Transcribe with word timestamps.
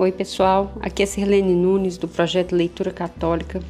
Oi, 0.00 0.10
pessoal. 0.10 0.72
Aqui 0.80 1.02
é 1.02 1.06
Sirlene 1.06 1.54
Nunes, 1.54 1.98
do 1.98 2.08
projeto 2.08 2.56
Leitura 2.56 2.90
Católica, 2.90 3.60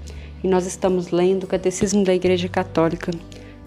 e 0.45 0.47
nós 0.47 0.65
estamos 0.65 1.11
lendo 1.11 1.43
o 1.43 1.47
Catecismo 1.49 2.05
da 2.05 2.15
Igreja 2.15 2.49
Católica. 2.49 3.11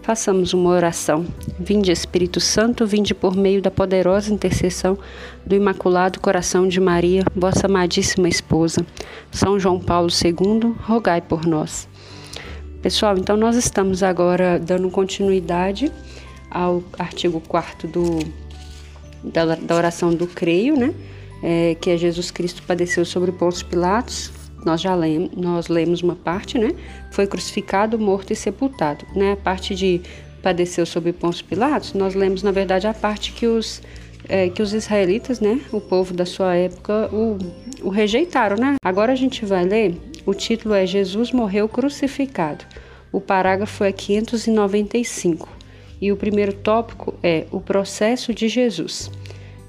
Façamos 0.02 0.54
uma 0.54 0.70
oração. 0.70 1.26
Vinde, 1.60 1.92
Espírito 1.92 2.40
Santo, 2.40 2.88
vinde 2.88 3.14
por 3.14 3.36
meio 3.36 3.62
da 3.62 3.70
poderosa 3.70 4.34
intercessão 4.34 4.98
do 5.46 5.54
Imaculado 5.54 6.22
Coração 6.22 6.66
de 6.66 6.80
Maria, 6.80 7.26
vossa 7.36 7.68
amadíssima 7.68 8.30
esposa. 8.30 8.86
São 9.30 9.60
João 9.60 9.78
Paulo 9.78 10.08
II, 10.08 10.74
rogai 10.84 11.20
por 11.20 11.46
nós. 11.46 11.90
Pessoal, 12.82 13.18
então 13.18 13.36
nós 13.36 13.58
estamos 13.58 14.02
agora 14.02 14.58
dando 14.58 14.90
continuidade 14.90 15.92
ao 16.50 16.82
artigo 16.98 17.42
4 17.42 17.90
do, 17.90 18.20
da, 19.22 19.54
da 19.56 19.76
oração 19.76 20.16
do 20.16 20.28
creio, 20.28 20.78
né? 20.78 20.94
É, 21.44 21.76
que 21.76 21.90
é 21.90 21.98
Jesus 21.98 22.32
Cristo 22.32 22.64
padeceu 22.64 23.04
sobre 23.04 23.32
Pôncio 23.34 23.66
Pilatos, 23.66 24.32
nós 24.66 24.80
já 24.80 24.96
lemos, 24.96 25.32
nós 25.36 25.68
lemos 25.68 26.02
uma 26.02 26.16
parte, 26.16 26.58
né? 26.58 26.72
Foi 27.12 27.28
crucificado, 27.28 28.00
morto 28.00 28.32
e 28.32 28.36
sepultado, 28.36 29.06
né? 29.14 29.34
A 29.34 29.36
parte 29.36 29.76
de 29.76 30.02
padeceu 30.42 30.86
sobre 30.86 31.12
Pôncio 31.12 31.44
Pilatos, 31.44 31.94
nós 31.94 32.16
lemos 32.16 32.42
na 32.44 32.52
verdade 32.52 32.88
a 32.88 32.94
parte 32.94 33.34
que 33.34 33.46
os 33.46 33.82
é, 34.30 34.48
que 34.48 34.62
os 34.62 34.74
israelitas, 34.74 35.42
né, 35.42 35.60
o 35.70 35.82
povo 35.82 36.14
da 36.14 36.26
sua 36.26 36.56
época, 36.56 37.10
o, 37.12 37.38
o 37.82 37.90
rejeitaram, 37.90 38.56
né? 38.56 38.76
Agora 38.82 39.12
a 39.12 39.16
gente 39.16 39.46
vai 39.46 39.66
ler, 39.66 39.98
o 40.26 40.34
título 40.34 40.74
é 40.74 40.86
Jesus 40.86 41.34
morreu 41.34 41.68
crucificado. 41.68 42.64
O 43.12 43.20
parágrafo 43.20 43.84
é 43.84 43.92
595 43.92 45.50
e 46.02 46.10
o 46.10 46.16
primeiro 46.16 46.54
tópico 46.54 47.14
é 47.22 47.46
o 47.52 47.60
processo 47.60 48.34
de 48.34 48.48
Jesus 48.48 49.12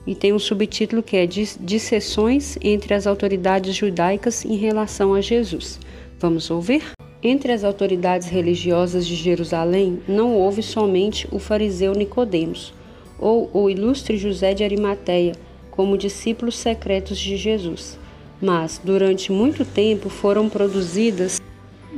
e 0.06 0.14
tem 0.14 0.32
um 0.32 0.38
subtítulo 0.38 1.02
que 1.02 1.16
é 1.16 1.26
Disseções 1.26 2.58
entre 2.60 2.94
as 2.94 3.06
autoridades 3.06 3.74
judaicas 3.74 4.44
em 4.44 4.56
relação 4.56 5.14
a 5.14 5.20
Jesus. 5.20 5.80
Vamos 6.18 6.50
ouvir? 6.50 6.82
Entre 7.22 7.52
as 7.52 7.64
autoridades 7.64 8.28
religiosas 8.28 9.06
de 9.06 9.14
Jerusalém 9.14 10.00
não 10.06 10.34
houve 10.34 10.62
somente 10.62 11.26
o 11.32 11.38
fariseu 11.38 11.92
Nicodemos 11.92 12.74
ou 13.18 13.48
o 13.52 13.70
ilustre 13.70 14.18
José 14.18 14.52
de 14.52 14.62
Arimateia 14.62 15.32
como 15.70 15.98
discípulos 15.98 16.56
secretos 16.56 17.18
de 17.18 17.36
Jesus, 17.36 17.98
mas 18.40 18.80
durante 18.82 19.32
muito 19.32 19.64
tempo 19.64 20.08
foram 20.08 20.48
produzidas 20.48 21.40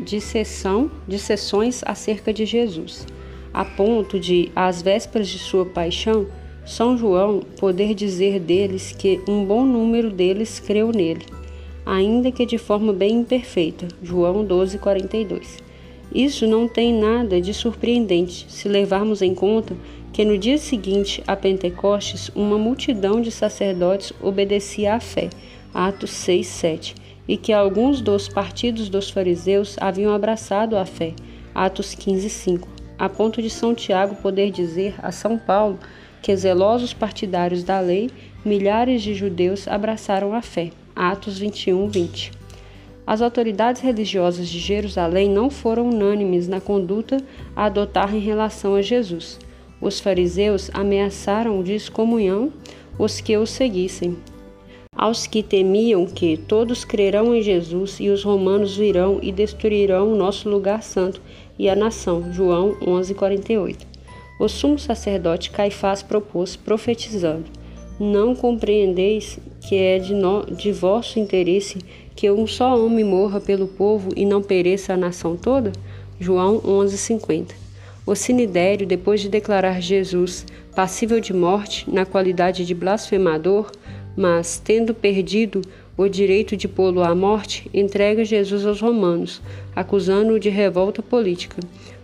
disseção, 0.04 0.90
disseções 1.08 1.82
acerca 1.84 2.32
de 2.32 2.46
Jesus, 2.46 3.06
a 3.52 3.64
ponto 3.64 4.20
de, 4.20 4.50
às 4.54 4.80
vésperas 4.80 5.28
de 5.28 5.38
sua 5.38 5.66
paixão, 5.66 6.26
são 6.66 6.98
João 6.98 7.40
poder 7.58 7.94
dizer 7.94 8.40
deles 8.40 8.90
que 8.90 9.20
um 9.28 9.44
bom 9.44 9.64
número 9.64 10.10
deles 10.10 10.58
creu 10.58 10.90
nele, 10.90 11.24
ainda 11.86 12.32
que 12.32 12.44
de 12.44 12.58
forma 12.58 12.92
bem 12.92 13.20
imperfeita. 13.20 13.86
João 14.02 14.44
12:42. 14.44 15.62
Isso 16.12 16.46
não 16.46 16.66
tem 16.66 16.92
nada 16.92 17.40
de 17.40 17.54
surpreendente 17.54 18.46
se 18.48 18.68
levarmos 18.68 19.22
em 19.22 19.32
conta 19.32 19.76
que 20.12 20.24
no 20.24 20.36
dia 20.36 20.58
seguinte 20.58 21.22
a 21.26 21.36
Pentecostes 21.36 22.30
uma 22.34 22.58
multidão 22.58 23.20
de 23.20 23.30
sacerdotes 23.30 24.12
obedecia 24.20 24.94
à 24.94 25.00
fé. 25.00 25.30
Atos 25.72 26.10
6:7. 26.10 26.94
E 27.28 27.36
que 27.36 27.52
alguns 27.52 28.00
dos 28.00 28.28
partidos 28.28 28.88
dos 28.88 29.10
fariseus 29.10 29.76
haviam 29.80 30.12
abraçado 30.14 30.76
a 30.76 30.84
fé. 30.84 31.12
Atos 31.54 31.94
15:5. 31.94 32.68
A 32.98 33.08
ponto 33.08 33.42
de 33.42 33.50
São 33.50 33.74
Tiago 33.74 34.16
poder 34.16 34.50
dizer 34.50 34.94
a 35.02 35.12
São 35.12 35.36
Paulo 35.36 35.78
que 36.26 36.36
zelosos 36.36 36.92
partidários 36.92 37.62
da 37.62 37.78
lei, 37.78 38.10
milhares 38.44 39.00
de 39.00 39.14
judeus 39.14 39.68
abraçaram 39.68 40.34
a 40.34 40.42
fé. 40.42 40.72
Atos 40.92 41.38
21, 41.38 41.86
20. 41.88 42.32
As 43.06 43.22
autoridades 43.22 43.80
religiosas 43.80 44.48
de 44.48 44.58
Jerusalém 44.58 45.30
não 45.30 45.48
foram 45.48 45.88
unânimes 45.88 46.48
na 46.48 46.60
conduta 46.60 47.18
a 47.54 47.66
adotar 47.66 48.12
em 48.12 48.18
relação 48.18 48.74
a 48.74 48.82
Jesus. 48.82 49.38
Os 49.80 50.00
fariseus 50.00 50.68
ameaçaram 50.74 51.62
de 51.62 51.76
excomunhão 51.76 52.52
os 52.98 53.20
que 53.20 53.36
o 53.36 53.46
seguissem. 53.46 54.16
Aos 54.96 55.28
que 55.28 55.44
temiam 55.44 56.06
que 56.06 56.36
todos 56.36 56.84
crerão 56.84 57.36
em 57.36 57.40
Jesus 57.40 58.00
e 58.00 58.08
os 58.08 58.24
romanos 58.24 58.76
virão 58.76 59.20
e 59.22 59.30
destruirão 59.30 60.12
o 60.12 60.16
nosso 60.16 60.48
lugar 60.48 60.82
santo 60.82 61.22
e 61.56 61.68
a 61.68 61.76
nação. 61.76 62.32
João 62.32 62.72
11:48. 62.80 63.95
O 64.38 64.48
sumo 64.48 64.78
sacerdote 64.78 65.50
Caifás 65.50 66.02
propôs, 66.02 66.56
profetizando: 66.56 67.46
Não 67.98 68.34
compreendeis 68.34 69.38
que 69.66 69.76
é 69.76 69.98
de, 69.98 70.14
no, 70.14 70.44
de 70.44 70.72
vosso 70.72 71.18
interesse 71.18 71.78
que 72.14 72.30
um 72.30 72.46
só 72.46 72.78
homem 72.78 73.04
morra 73.04 73.40
pelo 73.40 73.66
povo 73.66 74.10
e 74.14 74.26
não 74.26 74.42
pereça 74.42 74.92
a 74.92 74.96
nação 74.96 75.36
toda? 75.36 75.72
João 76.20 76.60
11:50. 76.60 77.54
O 78.06 78.14
sinidério, 78.14 78.86
depois 78.86 79.22
de 79.22 79.30
declarar 79.30 79.80
Jesus 79.80 80.44
passível 80.74 81.18
de 81.18 81.32
morte 81.32 81.90
na 81.90 82.04
qualidade 82.04 82.66
de 82.66 82.74
blasfemador, 82.74 83.72
mas 84.14 84.60
tendo 84.62 84.92
perdido 84.92 85.62
o 85.96 86.06
direito 86.08 86.58
de 86.58 86.68
pô-lo 86.68 87.02
à 87.02 87.14
morte, 87.14 87.70
entrega 87.72 88.22
Jesus 88.22 88.66
aos 88.66 88.82
romanos, 88.82 89.40
acusando-o 89.74 90.38
de 90.38 90.50
revolta 90.50 91.02
política 91.02 91.56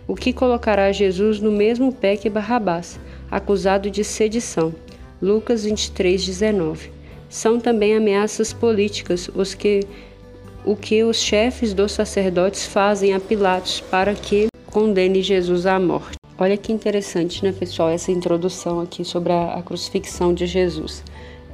o 0.07 0.15
que 0.15 0.33
colocará 0.33 0.91
Jesus 0.91 1.39
no 1.39 1.51
mesmo 1.51 1.93
pé 1.93 2.17
que 2.17 2.29
Barrabás, 2.29 2.99
acusado 3.29 3.89
de 3.89 4.03
sedição. 4.03 4.73
Lucas 5.21 5.65
23:19. 5.65 6.91
São 7.29 7.59
também 7.59 7.95
ameaças 7.95 8.53
políticas 8.53 9.29
os 9.33 9.53
que 9.53 9.81
o 10.65 10.75
que 10.75 11.03
os 11.03 11.17
chefes 11.17 11.73
dos 11.73 11.91
sacerdotes 11.91 12.65
fazem 12.65 13.13
a 13.13 13.19
Pilatos 13.19 13.81
para 13.81 14.13
que 14.13 14.47
condene 14.67 15.21
Jesus 15.21 15.65
à 15.65 15.79
morte. 15.79 16.15
Olha 16.37 16.57
que 16.57 16.71
interessante, 16.71 17.43
né, 17.43 17.51
pessoal, 17.51 17.89
essa 17.89 18.11
introdução 18.11 18.79
aqui 18.79 19.03
sobre 19.05 19.31
a, 19.31 19.55
a 19.55 19.61
crucifixão 19.61 20.33
de 20.33 20.47
Jesus. 20.47 21.03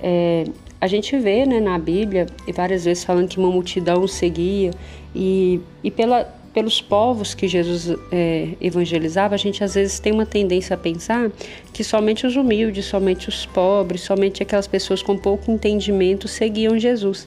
É, 0.01 0.45
a 0.79 0.87
gente 0.87 1.17
vê 1.17 1.45
né, 1.45 1.59
na 1.59 1.77
Bíblia, 1.77 2.27
e 2.47 2.53
várias 2.53 2.85
vezes 2.85 3.03
falando 3.03 3.27
que 3.27 3.37
uma 3.37 3.51
multidão 3.51 4.07
seguia, 4.07 4.71
e, 5.13 5.59
e 5.83 5.91
pela, 5.91 6.33
pelos 6.59 6.81
povos 6.81 7.33
que 7.33 7.47
Jesus 7.47 7.97
é, 8.11 8.49
evangelizava, 8.59 9.33
a 9.33 9.37
gente 9.37 9.63
às 9.63 9.75
vezes 9.75 9.97
tem 9.97 10.11
uma 10.11 10.25
tendência 10.25 10.73
a 10.73 10.77
pensar 10.77 11.31
que 11.71 11.85
somente 11.85 12.27
os 12.27 12.35
humildes, 12.35 12.83
somente 12.83 13.29
os 13.29 13.45
pobres, 13.45 14.01
somente 14.01 14.43
aquelas 14.43 14.67
pessoas 14.67 15.01
com 15.01 15.17
pouco 15.17 15.49
entendimento 15.49 16.27
seguiam 16.27 16.77
Jesus. 16.77 17.25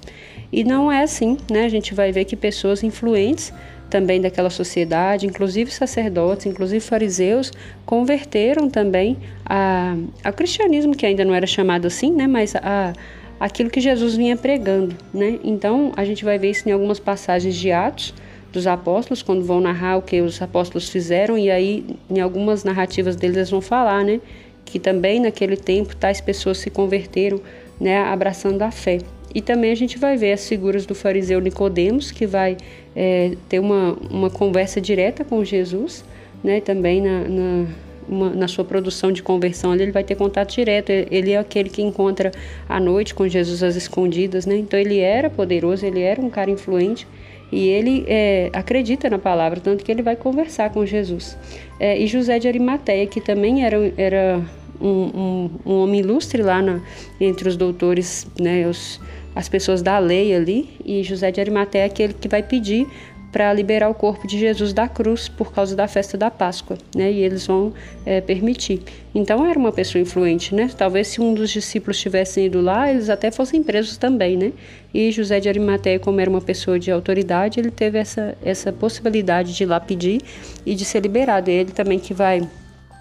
E 0.53 0.63
não 0.65 0.93
é 0.93 1.03
assim, 1.03 1.39
né? 1.51 1.65
A 1.65 1.69
gente 1.71 1.95
vai 1.95 2.13
ver 2.13 2.27
que 2.27 2.37
pessoas 2.37 2.83
influentes 2.83 3.55
também 3.89 4.21
daquela 4.21 4.51
sociedade, 4.51 5.27
inclusive 5.27 5.71
sacerdotes, 5.71 6.45
inclusive 6.45 6.81
fariseus, 6.81 7.51
converteram 7.87 8.69
também 8.69 9.17
a, 9.47 9.97
ao 10.23 10.35
cristianismo, 10.35 10.95
que 10.95 11.07
ainda 11.07 11.25
não 11.25 11.35
era 11.35 11.47
chamado 11.47 11.87
assim, 11.87 12.13
né? 12.13 12.27
Mas 12.27 12.55
a, 12.55 12.93
aquilo 13.41 13.71
que 13.71 13.81
Jesus 13.81 14.15
vinha 14.15 14.37
pregando, 14.37 14.95
né? 15.13 15.39
Então 15.43 15.91
a 15.97 16.05
gente 16.05 16.23
vai 16.23 16.39
ver 16.39 16.51
isso 16.51 16.69
em 16.69 16.73
algumas 16.73 17.01
passagens 17.01 17.57
de 17.57 17.73
Atos 17.73 18.13
dos 18.53 18.67
apóstolos, 18.67 19.23
quando 19.23 19.43
vão 19.45 19.61
narrar 19.61 19.97
o 19.97 20.03
que 20.03 20.21
os 20.21 20.41
apóstolos 20.41 20.89
fizeram, 20.89 21.39
e 21.39 21.51
aí 21.51 21.85
em 22.11 22.21
algumas 22.21 22.63
narrativas 22.63 23.17
deles 23.17 23.37
eles 23.37 23.51
vão 23.51 23.61
falar, 23.61 24.05
né, 24.05 24.21
que 24.65 24.79
também 24.79 25.21
naquele 25.21 25.57
tempo 25.57 25.97
tais 25.97 26.21
pessoas 26.21 26.59
se 26.59 26.71
converteram, 26.71 27.41
né, 27.81 27.99
abraçando 27.99 28.63
a 28.63 28.71
fé. 28.71 28.99
E 29.35 29.41
também 29.41 29.73
a 29.73 29.75
gente 29.75 29.99
vai 29.99 30.17
ver 30.17 30.33
as 30.33 30.47
figuras 30.47 30.85
do 30.85 30.95
fariseu 30.95 31.41
Nicodemos, 31.41 32.11
que 32.11 32.27
vai 32.27 32.59
é, 32.95 33.33
ter 33.49 33.59
uma, 33.59 33.97
uma 34.11 34.29
conversa 34.29 34.81
direta 34.81 35.25
com 35.25 35.43
Jesus, 35.43 36.05
né, 36.45 36.61
também 36.61 37.01
na, 37.01 37.21
na 37.29 37.67
uma, 38.09 38.31
na 38.31 38.49
sua 38.49 38.65
produção 38.65 39.13
de 39.13 39.23
conversão 39.23 39.75
ele 39.75 39.93
vai 39.93 40.03
ter 40.03 40.17
contato 40.17 40.53
direto. 40.55 40.91
Ele 40.91 41.33
é 41.33 41.39
aquele 41.39 41.71
que 41.71 41.81
encontra 41.81 42.33
à 42.69 42.81
noite 42.81 43.15
com 43.15 43.29
Jesus 43.29 43.63
às 43.63 43.77
escondidas, 43.77 44.45
né? 44.45 44.57
Então 44.57 44.79
ele 44.79 44.99
era 44.99 45.31
poderoso, 45.31 45.87
ele 45.87 46.01
era 46.01 46.21
um 46.21 46.29
cara 46.29 46.51
influente 46.51 47.07
e 47.53 47.69
ele 47.69 48.05
é, 48.09 48.51
acredita 48.55 49.11
na 49.11 49.19
palavra, 49.19 49.61
tanto 49.61 49.85
que 49.85 49.93
ele 49.93 50.03
vai 50.03 50.17
conversar 50.17 50.71
com 50.71 50.87
Jesus. 50.87 51.37
É, 51.79 51.99
e 51.99 52.07
José 52.07 52.39
de 52.39 52.49
Arimateia, 52.49 53.07
que 53.07 53.21
também 53.21 53.63
era, 53.63 53.77
era 53.99 54.43
um, 54.81 54.89
um, 54.89 55.51
um 55.67 55.75
homem 55.83 56.01
ilustre 56.01 56.43
lá 56.43 56.63
na, 56.63 56.81
entre 57.21 57.47
os 57.47 57.57
doutores, 57.57 58.27
né, 58.41 58.67
os, 58.67 58.99
as 59.35 59.49
pessoas 59.51 59.83
da 59.83 59.99
lei 59.99 60.35
ali, 60.35 60.71
e 60.85 61.03
José 61.03 61.31
de 61.31 61.41
Arimateia 61.41 61.83
é 61.83 61.87
aquele 61.87 62.15
que 62.15 62.27
vai 62.27 62.43
pedir 62.43 62.87
para 63.33 63.51
liberar 63.51 63.89
o 63.89 63.95
corpo 63.95 64.27
de 64.27 64.39
Jesus 64.39 64.75
da 64.75 64.87
cruz 64.87 65.27
por 65.27 65.55
causa 65.55 65.75
da 65.75 65.89
festa 65.89 66.19
da 66.19 66.31
Páscoa, 66.31 66.77
né? 66.95 67.11
E 67.11 67.21
eles 67.21 67.47
vão 67.47 67.73
é, 68.05 68.21
permitir. 68.21 68.83
Então 69.15 69.47
era 69.49 69.59
uma 69.59 69.73
pessoa 69.73 70.03
influente, 70.03 70.55
né? 70.55 70.71
Talvez 70.77 71.09
se 71.09 71.21
um 71.21 71.33
dos 71.33 71.51
discípulos 71.51 71.99
tivessem 71.99 72.47
ido 72.47 72.61
lá, 72.61 72.91
eles 72.91 73.09
até 73.09 73.31
fossem 73.31 73.63
presos 73.63 73.97
também, 73.97 74.37
né? 74.37 74.53
E 74.93 75.11
José 75.11 75.41
de 75.41 75.49
Arimateia, 75.49 75.99
como 75.99 76.21
era 76.21 76.29
uma 76.29 76.43
pessoa 76.43 76.79
de 76.79 76.91
autoridade, 76.91 77.59
ele 77.59 77.71
teve 77.71 77.99
essa 77.99 78.37
essa 78.45 78.71
possibilidade 78.71 79.57
de 79.57 79.63
ir 79.63 79.67
lá 79.67 79.81
pedir 79.81 80.21
e 80.67 80.75
de 80.75 80.85
ser 80.85 81.01
liberado. 81.01 81.51
E 81.51 81.55
ele 81.55 81.73
também 81.73 81.99
que 81.99 82.13
vai 82.13 82.47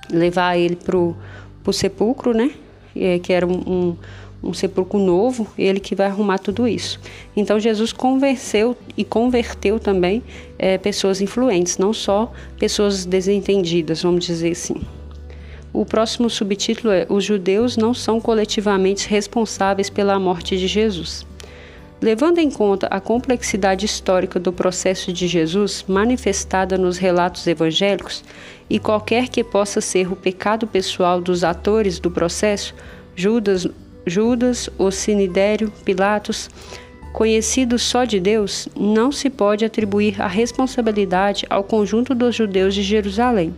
levar 0.09 0.57
ele 0.57 0.77
pro 0.77 1.13
pro 1.61 1.73
sepulcro, 1.73 2.33
né? 2.33 2.51
É, 2.95 3.19
que 3.19 3.33
era 3.33 3.45
um, 3.45 3.59
um 3.67 3.97
um 4.43 4.53
sepulcro 4.53 4.99
novo, 4.99 5.47
ele 5.57 5.79
que 5.79 5.93
vai 5.93 6.07
arrumar 6.07 6.39
tudo 6.39 6.67
isso. 6.67 6.99
Então 7.35 7.59
Jesus 7.59 7.93
convenceu 7.93 8.75
e 8.97 9.03
converteu 9.03 9.79
também 9.79 10.23
é, 10.57 10.77
pessoas 10.77 11.21
influentes, 11.21 11.77
não 11.77 11.93
só 11.93 12.31
pessoas 12.57 13.05
desentendidas, 13.05 14.01
vamos 14.01 14.25
dizer 14.25 14.51
assim. 14.51 14.81
O 15.73 15.85
próximo 15.85 16.29
subtítulo 16.29 16.91
é: 16.91 17.05
Os 17.07 17.23
judeus 17.23 17.77
não 17.77 17.93
são 17.93 18.19
coletivamente 18.19 19.07
responsáveis 19.07 19.89
pela 19.89 20.19
morte 20.19 20.57
de 20.57 20.67
Jesus. 20.67 21.25
Levando 22.01 22.39
em 22.39 22.49
conta 22.49 22.87
a 22.87 22.99
complexidade 22.99 23.85
histórica 23.85 24.39
do 24.39 24.51
processo 24.51 25.13
de 25.13 25.27
Jesus 25.27 25.85
manifestada 25.87 26.75
nos 26.75 26.97
relatos 26.97 27.45
evangélicos 27.45 28.23
e 28.67 28.79
qualquer 28.79 29.29
que 29.29 29.43
possa 29.43 29.79
ser 29.79 30.11
o 30.11 30.15
pecado 30.15 30.65
pessoal 30.65 31.21
dos 31.21 31.43
atores 31.43 31.99
do 31.99 32.09
processo, 32.09 32.73
Judas, 33.15 33.67
Judas, 34.05 34.69
Ocinidério, 34.77 35.71
Pilatos, 35.85 36.49
conhecidos 37.13 37.81
só 37.83 38.03
de 38.03 38.19
Deus, 38.19 38.67
não 38.75 39.11
se 39.11 39.29
pode 39.29 39.65
atribuir 39.65 40.21
a 40.21 40.27
responsabilidade 40.27 41.45
ao 41.49 41.63
conjunto 41.63 42.15
dos 42.15 42.35
judeus 42.35 42.73
de 42.73 42.81
Jerusalém, 42.81 43.53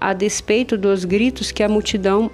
a 0.00 0.12
despeito 0.12 0.76
dos 0.76 1.04
gritos 1.04 1.50
que 1.50 1.62
a 1.62 1.68
multidão 1.68 2.30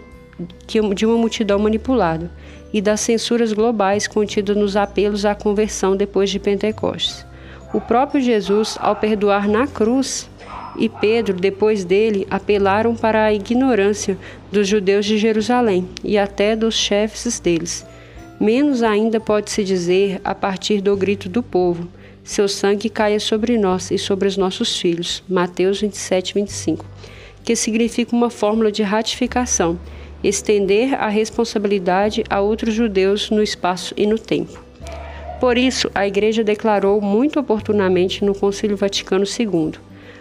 de 0.65 1.05
uma 1.05 1.17
multidão 1.19 1.59
manipulada 1.59 2.31
e 2.73 2.81
das 2.81 3.01
censuras 3.01 3.53
globais 3.53 4.07
contidas 4.07 4.57
nos 4.57 4.77
apelos 4.77 5.27
à 5.27 5.35
conversão 5.35 5.97
depois 5.97 6.31
de 6.31 6.39
Pentecostes. 6.39 7.27
O 7.75 7.81
próprio 7.81 8.21
Jesus, 8.21 8.77
ao 8.81 8.97
perdoar 8.97 9.47
na 9.49 9.67
cruz, 9.67 10.30
e 10.77 10.89
Pedro, 10.89 11.35
depois 11.35 11.85
dele, 11.85 12.27
apelaram 12.31 12.95
para 12.95 13.25
a 13.25 13.33
ignorância 13.33 14.17
dos 14.51 14.69
judeus 14.69 15.07
de 15.07 15.19
Jerusalém 15.19 15.89
e 16.03 16.17
até 16.17 16.55
dos 16.55 16.75
chefes 16.75 17.39
deles. 17.41 17.87
Menos 18.41 18.83
ainda 18.83 19.21
pode-se 19.21 19.63
dizer 19.63 20.21
a 20.25 20.35
partir 20.35 20.81
do 20.81 20.97
grito 20.97 21.29
do 21.29 21.43
povo: 21.43 21.89
Seu 22.25 22.49
sangue 22.49 22.89
caia 22.89 23.21
sobre 23.21 23.59
nós 23.59 23.91
e 23.91 23.99
sobre 23.99 24.27
os 24.27 24.37
nossos 24.37 24.79
filhos. 24.79 25.23
Mateus 25.29 25.81
27, 25.81 26.35
25. 26.35 26.85
Que 27.45 27.55
significa 27.55 28.17
uma 28.17 28.31
fórmula 28.31 28.73
de 28.73 28.83
ratificação 28.83 29.79
estender 30.23 30.95
a 30.95 31.09
responsabilidade 31.09 32.25
a 32.29 32.41
outros 32.41 32.75
judeus 32.75 33.31
no 33.31 33.43
espaço 33.43 33.95
e 33.97 34.07
no 34.07 34.19
tempo. 34.19 34.63
Por 35.41 35.57
isso, 35.57 35.91
a 35.95 36.07
Igreja 36.07 36.45
declarou 36.45 37.01
muito 37.01 37.41
oportunamente 37.41 38.25
no 38.25 38.35
Concílio 38.35 38.77
Vaticano 38.77 39.25
II: 39.25 39.73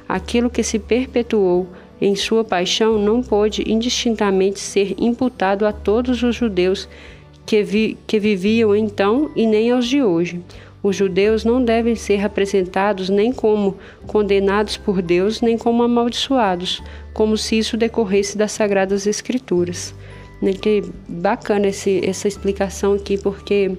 aquilo 0.09 0.49
que 0.49 0.63
se 0.63 0.79
perpetuou 0.79 1.67
em 2.01 2.15
sua 2.15 2.43
paixão 2.43 2.97
não 2.97 3.21
pôde 3.21 3.63
indistintamente 3.71 4.59
ser 4.59 4.95
imputado 4.97 5.67
a 5.67 5.71
todos 5.71 6.23
os 6.23 6.35
judeus 6.35 6.89
que, 7.45 7.61
vi, 7.61 7.97
que 8.07 8.19
viviam 8.19 8.75
então 8.75 9.29
e 9.35 9.45
nem 9.45 9.71
aos 9.71 9.87
de 9.87 10.01
hoje. 10.01 10.41
Os 10.81 10.95
judeus 10.95 11.43
não 11.43 11.63
devem 11.63 11.93
ser 11.93 12.23
apresentados 12.23 13.09
nem 13.09 13.33
como 13.33 13.77
condenados 14.07 14.77
por 14.77 15.01
Deus, 15.01 15.41
nem 15.41 15.57
como 15.57 15.83
amaldiçoados, 15.83 16.81
como 17.13 17.37
se 17.37 17.57
isso 17.57 17.75
decorresse 17.75 18.37
das 18.37 18.53
Sagradas 18.53 19.05
Escrituras. 19.05 19.93
Né? 20.41 20.53
Que 20.53 20.81
bacana 21.07 21.67
esse, 21.67 22.01
essa 22.07 22.29
explicação 22.29 22.93
aqui, 22.93 23.17
porque 23.17 23.73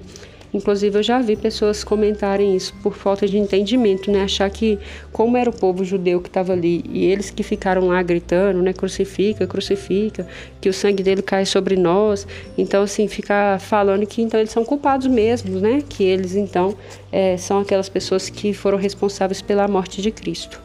Inclusive, 0.53 0.99
eu 0.99 1.03
já 1.03 1.19
vi 1.19 1.37
pessoas 1.37 1.83
comentarem 1.83 2.55
isso 2.55 2.73
por 2.83 2.93
falta 2.93 3.25
de 3.25 3.37
entendimento, 3.37 4.11
né? 4.11 4.23
Achar 4.23 4.49
que, 4.49 4.77
como 5.11 5.37
era 5.37 5.49
o 5.49 5.53
povo 5.53 5.85
judeu 5.85 6.19
que 6.19 6.27
estava 6.27 6.51
ali 6.51 6.83
e 6.89 7.05
eles 7.05 7.29
que 7.29 7.41
ficaram 7.41 7.87
lá 7.87 8.01
gritando, 8.03 8.61
né? 8.61 8.73
Crucifica, 8.73 9.47
crucifica, 9.47 10.27
que 10.59 10.67
o 10.67 10.73
sangue 10.73 11.03
dele 11.03 11.21
cai 11.21 11.45
sobre 11.45 11.77
nós. 11.77 12.27
Então, 12.57 12.83
assim, 12.83 13.07
ficar 13.07 13.61
falando 13.61 14.05
que 14.05 14.21
então 14.21 14.39
eles 14.39 14.51
são 14.51 14.65
culpados 14.65 15.07
mesmo, 15.07 15.59
né? 15.59 15.81
Que 15.87 16.03
eles, 16.03 16.35
então, 16.35 16.75
é, 17.11 17.37
são 17.37 17.59
aquelas 17.59 17.87
pessoas 17.87 18.29
que 18.29 18.53
foram 18.53 18.77
responsáveis 18.77 19.41
pela 19.41 19.67
morte 19.69 20.01
de 20.01 20.11
Cristo. 20.11 20.59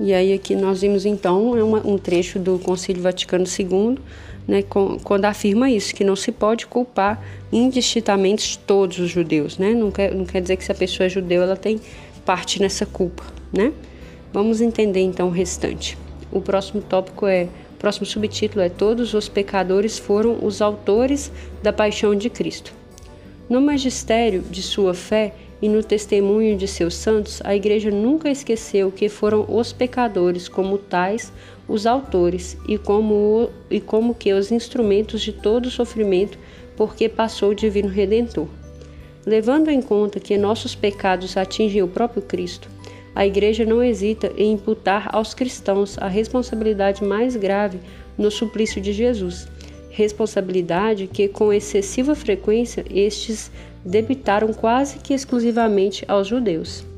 E 0.00 0.12
aí, 0.12 0.32
aqui 0.32 0.56
nós 0.56 0.80
vimos, 0.80 1.06
então, 1.06 1.56
é 1.56 1.62
um 1.62 1.98
trecho 1.98 2.38
do 2.38 2.58
Concílio 2.58 3.02
Vaticano 3.02 3.44
II 3.44 3.98
né, 4.46 4.62
quando 5.04 5.24
afirma 5.24 5.70
isso, 5.70 5.94
que 5.94 6.04
não 6.04 6.16
se 6.16 6.32
pode 6.32 6.66
culpar 6.66 7.22
indistintamente 7.52 8.58
todos 8.58 8.98
os 8.98 9.10
judeus. 9.10 9.58
Né? 9.58 9.72
Não, 9.72 9.90
quer, 9.90 10.14
não 10.14 10.24
quer 10.24 10.40
dizer 10.40 10.56
que 10.56 10.64
se 10.64 10.72
a 10.72 10.74
pessoa 10.74 11.06
é 11.06 11.08
judeu 11.08 11.42
ela 11.42 11.56
tem 11.56 11.80
parte 12.24 12.60
nessa 12.60 12.84
culpa. 12.84 13.24
Né? 13.52 13.72
Vamos 14.32 14.60
entender 14.60 15.00
então 15.00 15.28
o 15.28 15.30
restante. 15.30 15.96
O 16.32 16.40
próximo 16.40 16.80
tópico 16.80 17.26
é, 17.26 17.48
o 17.74 17.78
próximo 17.78 18.06
subtítulo 18.06 18.62
é 18.62 18.68
Todos 18.68 19.14
os 19.14 19.28
pecadores 19.28 19.98
foram 19.98 20.38
os 20.44 20.60
autores 20.60 21.32
da 21.62 21.72
paixão 21.72 22.14
de 22.14 22.28
Cristo. 22.30 22.72
No 23.48 23.60
magistério 23.60 24.42
de 24.42 24.62
sua 24.62 24.94
fé 24.94 25.34
e 25.60 25.68
no 25.68 25.82
testemunho 25.82 26.56
de 26.56 26.68
seus 26.68 26.94
santos, 26.94 27.40
a 27.44 27.54
Igreja 27.54 27.90
nunca 27.90 28.30
esqueceu 28.30 28.92
que 28.92 29.08
foram 29.08 29.44
os 29.48 29.72
pecadores, 29.72 30.48
como 30.48 30.78
tais, 30.78 31.32
os 31.70 31.86
autores, 31.86 32.58
e 32.68 32.76
como, 32.76 33.48
e 33.70 33.80
como 33.80 34.12
que 34.12 34.32
os 34.32 34.50
instrumentos 34.50 35.22
de 35.22 35.32
todo 35.32 35.66
o 35.66 35.70
sofrimento, 35.70 36.36
porque 36.76 37.08
passou 37.08 37.50
o 37.50 37.54
Divino 37.54 37.88
Redentor. 37.88 38.48
Levando 39.24 39.68
em 39.68 39.80
conta 39.80 40.18
que 40.18 40.36
nossos 40.36 40.74
pecados 40.74 41.36
atingem 41.36 41.80
o 41.82 41.88
próprio 41.88 42.22
Cristo, 42.22 42.68
a 43.14 43.24
Igreja 43.24 43.64
não 43.64 43.82
hesita 43.82 44.32
em 44.36 44.52
imputar 44.52 45.08
aos 45.12 45.32
cristãos 45.32 45.96
a 45.98 46.08
responsabilidade 46.08 47.04
mais 47.04 47.36
grave 47.36 47.78
no 48.18 48.30
suplício 48.30 48.80
de 48.80 48.92
Jesus, 48.92 49.46
responsabilidade 49.90 51.06
que, 51.06 51.28
com 51.28 51.52
excessiva 51.52 52.14
frequência, 52.16 52.84
estes 52.90 53.50
debitaram 53.84 54.52
quase 54.52 54.98
que 54.98 55.14
exclusivamente 55.14 56.04
aos 56.08 56.26
judeus. 56.26 56.89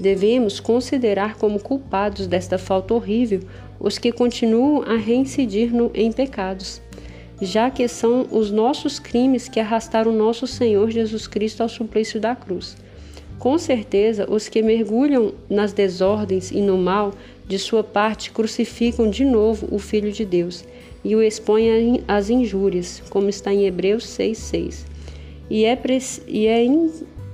Devemos 0.00 0.58
considerar 0.58 1.36
como 1.36 1.60
culpados 1.60 2.26
desta 2.26 2.56
falta 2.56 2.94
horrível 2.94 3.42
os 3.78 3.98
que 3.98 4.10
continuam 4.10 4.82
a 4.82 4.96
reincidir 4.96 5.72
no, 5.72 5.90
em 5.94 6.10
pecados, 6.10 6.80
já 7.40 7.70
que 7.70 7.86
são 7.86 8.26
os 8.30 8.50
nossos 8.50 8.98
crimes 8.98 9.48
que 9.48 9.60
arrastaram 9.60 10.12
nosso 10.12 10.46
Senhor 10.46 10.90
Jesus 10.90 11.26
Cristo 11.26 11.62
ao 11.62 11.68
suplício 11.68 12.18
da 12.18 12.34
cruz. 12.34 12.76
Com 13.38 13.58
certeza, 13.58 14.26
os 14.30 14.48
que 14.48 14.62
mergulham 14.62 15.34
nas 15.48 15.72
desordens 15.72 16.50
e 16.50 16.60
no 16.60 16.76
mal, 16.76 17.12
de 17.46 17.58
sua 17.58 17.84
parte, 17.84 18.30
crucificam 18.30 19.08
de 19.08 19.24
novo 19.24 19.68
o 19.70 19.78
Filho 19.78 20.12
de 20.12 20.24
Deus 20.24 20.64
e 21.04 21.14
o 21.14 21.22
expõem 21.22 22.02
às 22.08 22.30
injúrias, 22.30 23.02
como 23.10 23.28
está 23.28 23.52
em 23.52 23.66
Hebreus 23.66 24.04
6,6 24.04 24.90
e 25.50 25.64
é, 25.64 25.76
e 26.28 26.46
é 26.46 26.64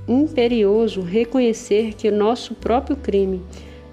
imperioso 0.08 1.00
reconhecer 1.00 1.94
que 1.94 2.10
nosso 2.10 2.54
próprio 2.54 2.96
crime, 2.96 3.42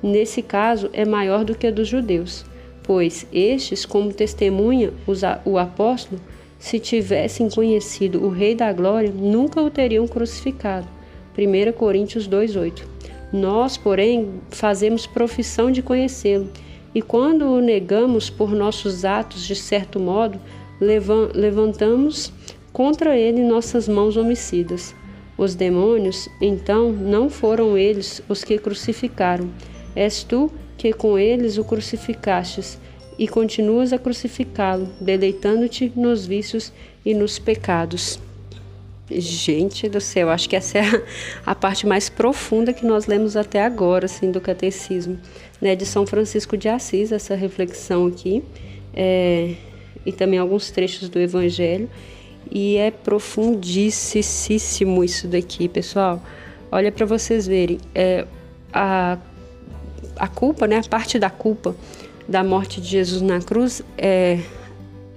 nesse 0.01 0.41
caso, 0.41 0.89
é 0.93 1.05
maior 1.05 1.43
do 1.43 1.55
que 1.55 1.67
o 1.67 1.71
dos 1.71 1.87
judeus, 1.87 2.45
pois 2.83 3.25
estes, 3.31 3.85
como 3.85 4.13
testemunha 4.13 4.91
o 5.45 5.57
apóstolo, 5.57 6.21
se 6.59 6.79
tivessem 6.79 7.49
conhecido 7.49 8.23
o 8.23 8.29
Rei 8.29 8.55
da 8.55 8.71
Glória, 8.71 9.11
nunca 9.11 9.61
o 9.61 9.69
teriam 9.69 10.07
crucificado. 10.07 10.87
1 11.37 11.73
Coríntios 11.73 12.27
2,8 12.27 12.83
Nós, 13.33 13.75
porém, 13.75 14.41
fazemos 14.49 15.07
profissão 15.07 15.71
de 15.71 15.81
conhecê-lo, 15.81 16.49
e 16.93 17.01
quando 17.01 17.45
o 17.45 17.59
negamos 17.59 18.29
por 18.29 18.51
nossos 18.51 19.03
atos, 19.03 19.45
de 19.45 19.55
certo 19.55 19.99
modo, 19.99 20.39
levantamos 20.79 22.31
contra 22.71 23.17
ele 23.17 23.41
nossas 23.41 23.87
mãos 23.87 24.15
homicidas. 24.15 24.95
Os 25.37 25.55
demônios, 25.55 26.29
então, 26.39 26.91
não 26.91 27.29
foram 27.29 27.77
eles 27.77 28.21
os 28.29 28.43
que 28.43 28.57
crucificaram. 28.57 29.49
És 29.95 30.23
tu 30.23 30.51
que 30.77 30.93
com 30.93 31.17
eles 31.17 31.57
o 31.57 31.63
crucificastes 31.63 32.77
e 33.17 33.27
continuas 33.27 33.93
a 33.93 33.99
crucificá-lo, 33.99 34.89
deleitando-te 34.99 35.91
nos 35.95 36.25
vícios 36.25 36.71
e 37.05 37.13
nos 37.13 37.39
pecados. 37.39 38.19
Gente 39.11 39.89
do 39.89 39.99
céu, 39.99 40.29
acho 40.29 40.49
que 40.49 40.55
essa 40.55 40.79
é 40.79 40.81
a, 40.81 41.03
a, 41.51 41.55
parte 41.55 41.85
mais 41.85 42.09
profunda 42.09 42.73
que 42.73 42.85
nós 42.85 43.05
lemos 43.05 43.35
até 43.35 43.63
agora, 43.63 44.05
assim, 44.05 44.31
do 44.31 44.39
catecismo, 44.41 45.19
né, 45.61 45.75
de 45.75 45.85
São 45.85 46.07
Francisco 46.07 46.57
de 46.57 46.69
Assis, 46.69 47.11
essa 47.11 47.35
reflexão 47.35 48.07
aqui, 48.07 48.43
é, 48.93 49.55
e 50.05 50.11
também 50.11 50.39
alguns 50.39 50.71
trechos 50.71 51.09
do 51.09 51.19
Evangelho. 51.19 51.89
E 52.51 52.77
é 52.77 52.91
profundíssimo 52.91 55.03
isso 55.03 55.27
daqui, 55.27 55.67
pessoal. 55.67 56.21
Olha 56.71 56.91
para 56.91 57.05
vocês 57.05 57.47
verem, 57.47 57.79
é, 57.93 58.25
a, 58.71 59.17
a 60.15 60.27
culpa, 60.27 60.67
né, 60.67 60.77
a 60.77 60.89
parte 60.89 61.19
da 61.19 61.29
culpa 61.29 61.75
da 62.27 62.43
morte 62.43 62.79
de 62.79 62.87
Jesus 62.87 63.21
na 63.21 63.39
cruz 63.39 63.81
é, 63.97 64.39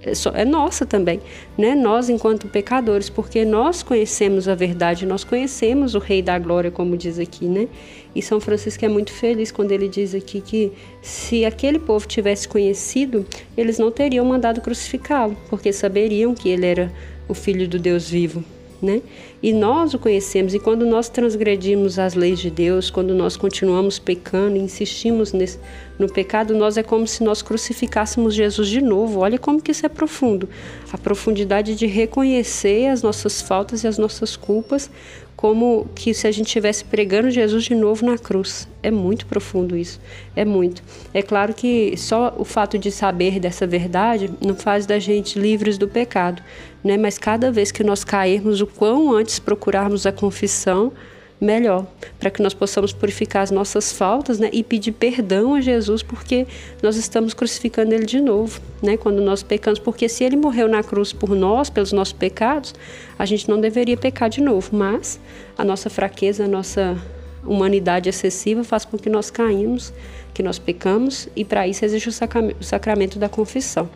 é, 0.01 0.41
é 0.41 0.45
nossa 0.45 0.85
também, 0.85 1.19
né? 1.57 1.75
Nós 1.75 2.09
enquanto 2.09 2.47
pecadores, 2.47 3.09
porque 3.09 3.43
nós 3.43 3.81
conhecemos 3.81 4.47
a 4.47 4.55
verdade, 4.55 5.05
nós 5.05 5.23
conhecemos 5.23 5.95
o 5.95 5.99
Rei 5.99 6.21
da 6.21 6.37
Glória, 6.37 6.69
como 6.69 6.95
diz 6.95 7.19
aqui, 7.19 7.45
né? 7.45 7.67
E 8.15 8.21
São 8.21 8.39
Francisco 8.39 8.83
é 8.83 8.87
muito 8.87 9.11
feliz 9.11 9.51
quando 9.51 9.71
ele 9.71 9.87
diz 9.87 10.13
aqui 10.13 10.41
que 10.41 10.71
se 11.01 11.45
aquele 11.45 11.79
povo 11.79 12.07
tivesse 12.07 12.47
conhecido, 12.47 13.25
eles 13.55 13.77
não 13.77 13.91
teriam 13.91 14.25
mandado 14.25 14.61
crucificá-lo, 14.61 15.35
porque 15.49 15.73
saberiam 15.73 16.33
que 16.33 16.49
ele 16.49 16.65
era 16.65 16.91
o 17.27 17.33
Filho 17.33 17.67
do 17.67 17.79
Deus 17.79 18.09
vivo 18.09 18.43
né? 18.81 19.01
E 19.41 19.53
nós 19.53 19.93
o 19.93 19.99
conhecemos, 19.99 20.53
e 20.53 20.59
quando 20.59 20.85
nós 20.85 21.09
transgredimos 21.09 21.97
as 21.97 22.13
leis 22.13 22.39
de 22.39 22.49
Deus, 22.49 22.89
quando 22.89 23.13
nós 23.13 23.35
continuamos 23.35 23.99
pecando, 23.99 24.57
insistimos 24.57 25.33
nesse, 25.33 25.59
no 25.97 26.11
pecado, 26.11 26.55
nós 26.55 26.77
é 26.77 26.83
como 26.83 27.07
se 27.07 27.23
nós 27.23 27.41
crucificássemos 27.41 28.33
Jesus 28.33 28.67
de 28.67 28.81
novo. 28.81 29.19
Olha 29.19 29.37
como 29.37 29.61
que 29.61 29.71
isso 29.71 29.85
é 29.85 29.89
profundo. 29.89 30.47
A 30.91 30.97
profundidade 30.97 31.75
de 31.75 31.85
reconhecer 31.85 32.87
as 32.87 33.01
nossas 33.01 33.41
faltas 33.41 33.83
e 33.83 33.87
as 33.87 33.97
nossas 33.97 34.35
culpas, 34.35 34.89
como 35.37 35.87
que 35.93 36.15
se 36.15 36.25
a 36.25 36.31
gente 36.31 36.47
estivesse 36.47 36.83
pregando 36.83 37.29
Jesus 37.29 37.63
de 37.65 37.75
novo 37.75 38.03
na 38.03 38.17
cruz. 38.17 38.67
É 38.81 38.89
muito 38.89 39.27
profundo 39.27 39.77
isso, 39.77 40.01
é 40.35 40.43
muito. 40.43 40.81
É 41.13 41.21
claro 41.21 41.53
que 41.53 41.95
só 41.95 42.33
o 42.35 42.43
fato 42.43 42.77
de 42.79 42.91
saber 42.91 43.39
dessa 43.39 43.67
verdade 43.67 44.31
não 44.41 44.55
faz 44.55 44.87
da 44.87 44.97
gente 44.97 45.37
livres 45.37 45.77
do 45.77 45.87
pecado, 45.87 46.41
né? 46.83 46.97
Mas 46.97 47.19
cada 47.19 47.51
vez 47.51 47.71
que 47.71 47.83
nós 47.83 48.03
cairmos, 48.03 48.61
o 48.61 48.67
quão 48.67 49.13
antes 49.13 49.37
procurarmos 49.37 50.07
a 50.07 50.11
confissão, 50.11 50.91
melhor, 51.39 51.85
para 52.19 52.31
que 52.31 52.41
nós 52.41 52.53
possamos 52.53 52.91
purificar 52.91 53.43
as 53.43 53.51
nossas 53.51 53.91
faltas, 53.91 54.39
né, 54.39 54.49
e 54.51 54.63
pedir 54.63 54.91
perdão 54.91 55.53
a 55.53 55.61
Jesus, 55.61 56.01
porque 56.01 56.47
nós 56.81 56.95
estamos 56.95 57.33
crucificando 57.33 57.93
ele 57.93 58.05
de 58.05 58.19
novo, 58.19 58.59
né, 58.81 58.97
quando 58.97 59.21
nós 59.21 59.43
pecamos, 59.43 59.79
porque 59.79 60.09
se 60.09 60.23
ele 60.23 60.35
morreu 60.35 60.67
na 60.67 60.81
cruz 60.81 61.13
por 61.13 61.29
nós, 61.29 61.69
pelos 61.69 61.91
nossos 61.91 62.13
pecados, 62.13 62.73
a 63.19 63.25
gente 63.25 63.47
não 63.49 63.61
deveria 63.61 63.95
pecar 63.95 64.29
de 64.29 64.41
novo, 64.41 64.75
mas 64.75 65.19
a 65.57 65.63
nossa 65.63 65.89
fraqueza, 65.89 66.45
a 66.45 66.47
nossa 66.47 66.97
humanidade 67.45 68.09
excessiva 68.09 68.63
faz 68.63 68.83
com 68.83 68.97
que 68.97 69.09
nós 69.09 69.29
caímos, 69.29 69.93
que 70.33 70.41
nós 70.43 70.59
pecamos, 70.59 71.29
e 71.35 71.45
para 71.45 71.67
isso 71.67 71.85
existe 71.85 72.09
o 72.09 72.63
sacramento 72.63 73.17
da 73.17 73.29
confissão. 73.29 73.89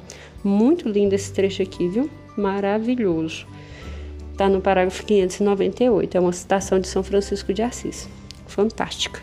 Muito 0.43 0.87
lindo 0.87 1.13
esse 1.13 1.31
trecho 1.31 1.61
aqui, 1.61 1.87
viu? 1.87 2.09
Maravilhoso. 2.37 3.45
Está 4.31 4.49
no 4.49 4.61
parágrafo 4.61 5.05
598. 5.05 6.17
É 6.17 6.19
uma 6.19 6.33
citação 6.33 6.79
de 6.79 6.87
São 6.87 7.03
Francisco 7.03 7.53
de 7.53 7.61
Assis. 7.61 8.09
Fantástica. 8.47 9.21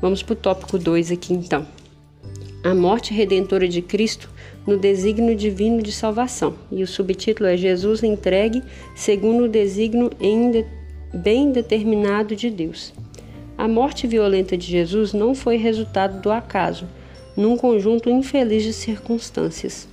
Vamos 0.00 0.22
para 0.22 0.32
o 0.32 0.36
tópico 0.36 0.78
2 0.78 1.12
aqui 1.12 1.32
então. 1.32 1.66
A 2.64 2.74
morte 2.74 3.14
redentora 3.14 3.68
de 3.68 3.80
Cristo 3.80 4.28
no 4.66 4.76
desígnio 4.76 5.34
divino 5.34 5.82
de 5.82 5.92
salvação. 5.92 6.54
E 6.70 6.82
o 6.82 6.86
subtítulo 6.86 7.48
é 7.48 7.56
Jesus 7.56 8.02
entregue 8.02 8.62
segundo 8.94 9.44
o 9.44 9.48
desígnio 9.48 10.10
bem 11.12 11.52
determinado 11.52 12.36
de 12.36 12.50
Deus. 12.50 12.92
A 13.56 13.68
morte 13.68 14.06
violenta 14.06 14.56
de 14.56 14.66
Jesus 14.66 15.12
não 15.12 15.34
foi 15.34 15.56
resultado 15.56 16.20
do 16.22 16.30
acaso, 16.30 16.86
num 17.36 17.56
conjunto 17.56 18.08
infeliz 18.08 18.62
de 18.62 18.72
circunstâncias. 18.72 19.86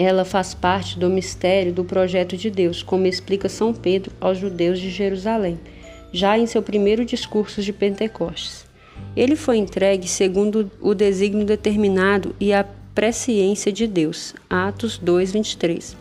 Ela 0.00 0.24
faz 0.24 0.54
parte 0.54 0.96
do 0.96 1.10
mistério 1.10 1.72
do 1.72 1.82
projeto 1.82 2.36
de 2.36 2.48
Deus, 2.50 2.84
como 2.84 3.08
explica 3.08 3.48
São 3.48 3.74
Pedro 3.74 4.12
aos 4.20 4.38
judeus 4.38 4.78
de 4.78 4.90
Jerusalém, 4.90 5.58
já 6.12 6.38
em 6.38 6.46
seu 6.46 6.62
primeiro 6.62 7.04
discurso 7.04 7.60
de 7.60 7.72
Pentecostes. 7.72 8.64
Ele 9.16 9.34
foi 9.34 9.56
entregue 9.56 10.06
segundo 10.06 10.70
o 10.80 10.94
desígnio 10.94 11.44
determinado 11.44 12.32
e 12.38 12.52
a 12.52 12.64
presciência 12.94 13.72
de 13.72 13.88
Deus. 13.88 14.36
Atos 14.48 14.98
2:23. 14.98 15.96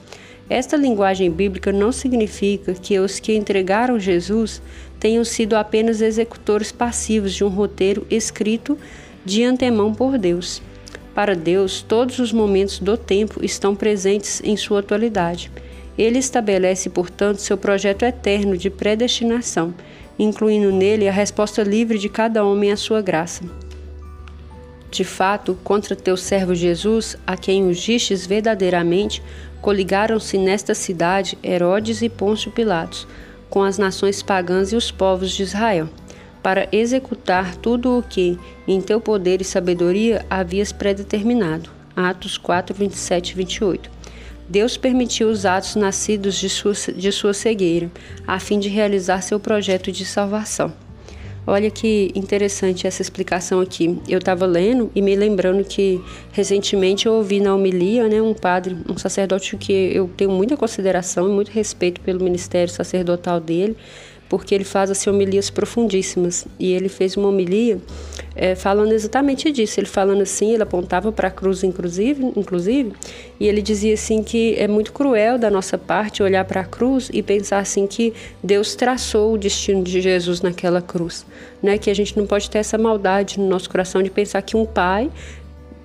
Esta 0.47 0.77
linguagem 0.77 1.31
bíblica 1.31 1.71
não 1.71 1.91
significa 1.91 2.75
que 2.75 2.99
os 2.99 3.19
que 3.19 3.35
entregaram 3.35 3.99
Jesus 3.99 4.61
tenham 4.99 5.25
sido 5.25 5.55
apenas 5.55 6.01
executores 6.01 6.71
passivos 6.71 7.33
de 7.33 7.43
um 7.43 7.49
roteiro 7.49 8.05
escrito 8.11 8.77
de 9.25 9.43
antemão 9.43 9.91
por 9.91 10.19
Deus. 10.19 10.61
Para 11.17 11.35
Deus, 11.35 11.81
todos 11.81 12.19
os 12.19 12.31
momentos 12.31 12.77
do 12.77 12.95
tempo 12.95 13.43
estão 13.43 13.75
presentes 13.75 14.39
em 14.43 14.55
sua 14.55 14.81
atualidade. 14.81 15.51
Ele 15.97 16.19
estabelece, 16.19 16.91
portanto, 16.91 17.39
seu 17.39 17.57
projeto 17.57 18.03
eterno 18.03 18.55
de 18.55 18.69
predestinação, 18.69 19.73
incluindo 20.19 20.71
nele 20.71 21.07
a 21.09 21.11
resposta 21.11 21.63
livre 21.63 21.97
de 21.97 22.07
cada 22.07 22.45
homem 22.45 22.71
à 22.71 22.77
sua 22.77 23.01
graça. 23.01 23.43
De 24.91 25.03
fato, 25.03 25.57
contra 25.63 25.95
teu 25.95 26.15
servo 26.15 26.53
Jesus, 26.53 27.17
a 27.25 27.35
quem 27.35 27.63
ungistes 27.63 28.27
verdadeiramente, 28.27 29.23
coligaram-se 29.59 30.37
nesta 30.37 30.75
cidade 30.75 31.35
Herodes 31.43 32.03
e 32.03 32.09
Pôncio 32.09 32.51
Pilatos, 32.51 33.07
com 33.49 33.63
as 33.63 33.79
nações 33.79 34.21
pagãs 34.21 34.71
e 34.71 34.75
os 34.75 34.91
povos 34.91 35.31
de 35.31 35.41
Israel 35.41 35.89
para 36.41 36.67
executar 36.71 37.55
tudo 37.55 37.97
o 37.97 38.03
que, 38.03 38.37
em 38.67 38.81
teu 38.81 39.01
poder 39.01 39.41
e 39.41 39.45
sabedoria, 39.45 40.25
havias 40.29 40.71
predeterminado. 40.71 41.69
Atos 41.95 42.37
4, 42.37 42.75
27 42.75 43.31
e 43.31 43.35
28. 43.35 43.91
Deus 44.49 44.77
permitiu 44.77 45.29
os 45.29 45.45
atos 45.45 45.75
nascidos 45.75 46.35
de 46.35 46.49
sua, 46.49 46.73
de 46.73 47.11
sua 47.11 47.33
cegueira, 47.33 47.91
a 48.25 48.39
fim 48.39 48.59
de 48.59 48.69
realizar 48.69 49.21
seu 49.21 49.39
projeto 49.39 49.91
de 49.91 50.05
salvação. 50.05 50.73
Olha 51.49 51.71
que 51.71 52.11
interessante 52.13 52.85
essa 52.85 53.01
explicação 53.01 53.61
aqui. 53.61 53.97
Eu 54.07 54.19
estava 54.19 54.45
lendo 54.45 54.91
e 54.93 55.01
me 55.01 55.15
lembrando 55.15 55.63
que 55.63 56.01
recentemente 56.33 57.05
eu 57.05 57.13
ouvi 57.13 57.39
na 57.39 57.55
homilia 57.55 58.05
né, 58.09 58.21
um 58.21 58.33
padre, 58.33 58.75
um 58.89 58.97
sacerdote 58.97 59.55
que 59.55 59.71
eu 59.71 60.09
tenho 60.17 60.29
muita 60.29 60.57
consideração 60.57 61.29
e 61.29 61.31
muito 61.31 61.49
respeito 61.49 62.01
pelo 62.01 62.21
ministério 62.21 62.71
sacerdotal 62.71 63.39
dele 63.39 63.77
porque 64.29 64.53
ele 64.53 64.63
faz 64.63 64.91
assim, 64.91 65.09
homilias 65.09 65.49
profundíssimas. 65.49 66.45
E 66.59 66.73
ele 66.73 66.89
fez 66.89 67.15
uma 67.15 67.29
homilia 67.29 67.79
é, 68.35 68.55
falando 68.55 68.91
exatamente 68.91 69.51
disso. 69.51 69.79
Ele 69.79 69.87
falando 69.87 70.21
assim, 70.21 70.53
ele 70.53 70.63
apontava 70.63 71.11
para 71.11 71.27
a 71.27 71.31
cruz, 71.31 71.63
inclusive, 71.63 72.23
inclusive, 72.35 72.93
e 73.39 73.47
ele 73.47 73.61
dizia 73.61 73.93
assim 73.93 74.21
que 74.21 74.55
é 74.55 74.67
muito 74.67 74.91
cruel 74.91 75.37
da 75.37 75.49
nossa 75.49 75.77
parte 75.77 76.21
olhar 76.21 76.45
para 76.45 76.61
a 76.61 76.65
cruz 76.65 77.09
e 77.13 77.23
pensar 77.23 77.59
assim 77.59 77.87
que 77.87 78.13
Deus 78.43 78.75
traçou 78.75 79.33
o 79.33 79.37
destino 79.37 79.83
de 79.83 80.01
Jesus 80.01 80.41
naquela 80.41 80.81
cruz, 80.81 81.25
né? 81.61 81.77
Que 81.77 81.89
a 81.89 81.93
gente 81.93 82.17
não 82.17 82.25
pode 82.25 82.49
ter 82.49 82.59
essa 82.59 82.77
maldade 82.77 83.39
no 83.39 83.47
nosso 83.47 83.69
coração 83.69 84.03
de 84.03 84.09
pensar 84.09 84.41
que 84.41 84.55
um 84.55 84.65
pai 84.65 85.09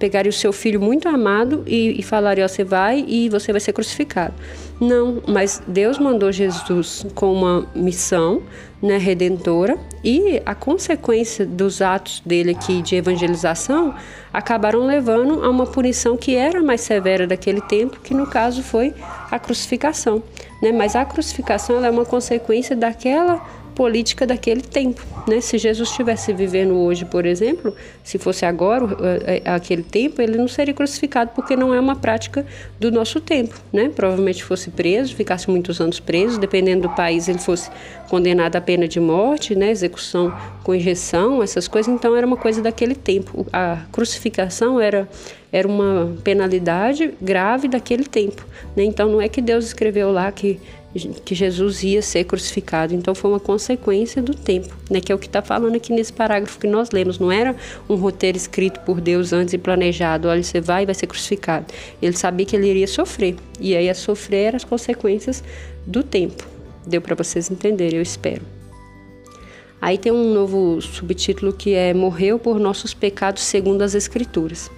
pegaria 0.02 0.30
o 0.30 0.32
seu 0.32 0.52
filho 0.52 0.80
muito 0.80 1.08
amado 1.08 1.62
e, 1.64 2.00
e 2.00 2.02
falaria: 2.02 2.48
você 2.48 2.64
vai 2.64 3.04
e 3.06 3.28
você 3.28 3.52
vai 3.52 3.60
ser 3.60 3.72
crucificado. 3.72 4.34
Não, 4.80 5.22
mas 5.28 5.62
Deus 5.64 5.96
mandou 5.96 6.32
Jesus 6.32 7.06
com 7.14 7.32
uma 7.32 7.68
missão 7.72 8.42
né, 8.82 8.98
redentora 8.98 9.78
e 10.02 10.42
a 10.44 10.56
consequência 10.56 11.46
dos 11.46 11.80
atos 11.80 12.20
dele 12.26 12.50
aqui 12.50 12.82
de 12.82 12.96
evangelização 12.96 13.94
acabaram 14.32 14.84
levando 14.84 15.44
a 15.44 15.48
uma 15.48 15.66
punição 15.66 16.16
que 16.16 16.34
era 16.34 16.60
mais 16.60 16.80
severa 16.80 17.24
daquele 17.24 17.60
tempo, 17.60 18.00
que 18.00 18.12
no 18.12 18.26
caso 18.26 18.60
foi 18.60 18.92
a 19.30 19.38
crucificação. 19.38 20.20
Né? 20.60 20.72
Mas 20.72 20.96
a 20.96 21.04
crucificação 21.04 21.84
é 21.84 21.90
uma 21.90 22.04
consequência 22.04 22.74
daquela 22.74 23.40
política 23.72 24.26
daquele 24.26 24.60
tempo. 24.62 25.02
Né? 25.26 25.40
Se 25.40 25.58
Jesus 25.58 25.90
estivesse 25.90 26.32
vivendo 26.32 26.74
hoje, 26.74 27.04
por 27.04 27.26
exemplo, 27.26 27.74
se 28.02 28.18
fosse 28.18 28.44
agora, 28.44 28.84
eh, 29.00 29.42
eh, 29.44 29.50
aquele 29.50 29.82
tempo, 29.82 30.20
ele 30.20 30.36
não 30.36 30.48
seria 30.48 30.74
crucificado 30.74 31.32
porque 31.34 31.56
não 31.56 31.74
é 31.74 31.80
uma 31.80 31.96
prática 31.96 32.46
do 32.78 32.90
nosso 32.90 33.20
tempo. 33.20 33.58
Né? 33.72 33.90
Provavelmente 33.94 34.44
fosse 34.44 34.70
preso, 34.70 35.14
ficasse 35.14 35.50
muitos 35.50 35.80
anos 35.80 36.00
preso, 36.00 36.38
dependendo 36.38 36.82
do 36.82 36.94
país, 36.94 37.28
ele 37.28 37.38
fosse 37.38 37.70
condenado 38.08 38.56
à 38.56 38.60
pena 38.60 38.86
de 38.86 39.00
morte, 39.00 39.54
né? 39.54 39.70
execução 39.70 40.32
com 40.62 40.74
injeção, 40.74 41.42
essas 41.42 41.66
coisas. 41.66 41.92
Então, 41.92 42.14
era 42.16 42.26
uma 42.26 42.36
coisa 42.36 42.62
daquele 42.62 42.94
tempo. 42.94 43.46
A 43.52 43.78
crucificação 43.90 44.80
era 44.80 45.08
era 45.52 45.68
uma 45.68 46.16
penalidade 46.24 47.12
grave 47.20 47.68
daquele 47.68 48.04
tempo. 48.04 48.44
Né? 48.74 48.84
Então, 48.84 49.08
não 49.08 49.20
é 49.20 49.28
que 49.28 49.40
Deus 49.40 49.66
escreveu 49.66 50.10
lá 50.10 50.32
que 50.32 50.58
que 51.24 51.34
Jesus 51.34 51.82
ia 51.82 52.02
ser 52.02 52.24
crucificado. 52.24 52.94
Então 52.94 53.14
foi 53.14 53.30
uma 53.30 53.40
consequência 53.40 54.20
do 54.20 54.34
tempo, 54.34 54.74
né? 54.90 55.00
Que 55.00 55.10
é 55.10 55.14
o 55.14 55.18
que 55.18 55.26
está 55.26 55.40
falando 55.40 55.74
aqui 55.74 55.92
nesse 55.92 56.12
parágrafo 56.12 56.58
que 56.58 56.66
nós 56.66 56.90
lemos. 56.90 57.18
Não 57.18 57.32
era 57.32 57.56
um 57.88 57.94
roteiro 57.94 58.36
escrito 58.36 58.80
por 58.80 59.00
Deus 59.00 59.32
antes 59.32 59.54
e 59.54 59.58
planejado. 59.58 60.28
Olha, 60.28 60.42
você 60.42 60.60
vai 60.60 60.82
e 60.82 60.86
vai 60.86 60.94
ser 60.94 61.06
crucificado. 61.06 61.66
Ele 62.00 62.16
sabia 62.16 62.44
que 62.44 62.54
ele 62.54 62.68
iria 62.68 62.86
sofrer. 62.86 63.36
E 63.58 63.74
aí 63.74 63.88
a 63.88 63.94
sofrer 63.94 64.48
eram 64.48 64.56
as 64.56 64.64
consequências 64.64 65.42
do 65.86 66.02
tempo. 66.02 66.46
Deu 66.86 67.00
para 67.00 67.14
vocês 67.14 67.50
entenderem, 67.50 67.96
eu 67.96 68.02
espero. 68.02 68.42
Aí 69.80 69.98
tem 69.98 70.12
um 70.12 70.32
novo 70.32 70.80
subtítulo 70.80 71.52
que 71.52 71.74
é 71.74 71.92
Morreu 71.92 72.38
por 72.38 72.60
nossos 72.60 72.94
pecados 72.94 73.42
segundo 73.42 73.82
as 73.82 73.94
Escrituras. 73.94 74.70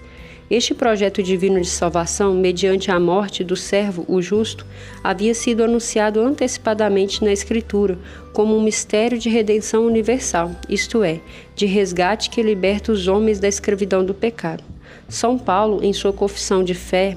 Este 0.56 0.72
projeto 0.72 1.20
divino 1.20 1.60
de 1.60 1.66
salvação, 1.66 2.32
mediante 2.32 2.88
a 2.88 3.00
morte 3.00 3.42
do 3.42 3.56
servo, 3.56 4.04
o 4.06 4.22
justo, 4.22 4.64
havia 5.02 5.34
sido 5.34 5.64
anunciado 5.64 6.20
antecipadamente 6.20 7.24
na 7.24 7.32
Escritura 7.32 7.98
como 8.32 8.56
um 8.56 8.62
mistério 8.62 9.18
de 9.18 9.28
redenção 9.28 9.84
universal, 9.84 10.52
isto 10.68 11.02
é, 11.02 11.18
de 11.56 11.66
resgate 11.66 12.30
que 12.30 12.40
liberta 12.40 12.92
os 12.92 13.08
homens 13.08 13.40
da 13.40 13.48
escravidão 13.48 14.04
do 14.04 14.14
pecado. 14.14 14.62
São 15.08 15.36
Paulo, 15.36 15.82
em 15.82 15.92
sua 15.92 16.12
confissão 16.12 16.62
de 16.62 16.72
fé, 16.72 17.16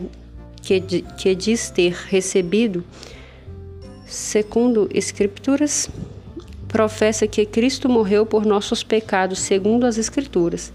que, 0.64 0.82
que 0.82 1.36
diz 1.36 1.70
ter 1.70 1.94
recebido, 1.94 2.84
segundo 4.08 4.90
Escrituras, 4.92 5.88
professa 6.68 7.28
que 7.28 7.46
Cristo 7.46 7.88
morreu 7.88 8.26
por 8.26 8.48
nossos 8.48 8.82
pecados, 8.82 9.38
segundo 9.38 9.86
as 9.86 10.00
Escrituras 10.00 10.74